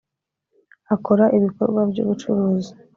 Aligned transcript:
akora 0.95 1.25
ibikorwa 1.37 1.81
by’ 1.89 1.97
ubucuruzi. 2.03 2.71